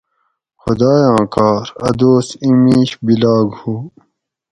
[0.61, 3.73] خُدایاۤں کار اۤ دوس اِیں مِیش بِلاگ ہُو